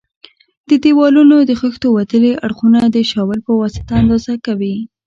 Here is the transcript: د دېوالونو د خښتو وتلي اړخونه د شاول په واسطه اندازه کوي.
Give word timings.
د 0.69 0.71
دېوالونو 0.83 1.35
د 1.41 1.51
خښتو 1.59 1.87
وتلي 1.97 2.31
اړخونه 2.45 2.79
د 2.85 2.97
شاول 3.11 3.39
په 3.47 3.51
واسطه 3.61 3.91
اندازه 4.01 4.33
کوي. 4.45 4.75